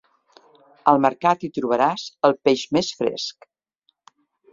Al 0.93 1.01
mercat 1.05 1.45
hi 1.45 1.49
trobaràs 1.57 2.05
el 2.29 2.35
peix 2.47 2.63
més 2.79 2.89
fresc. 3.03 3.47